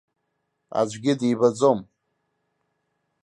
Аӡәгьы 0.79 1.13
дибаӡом. 1.19 1.79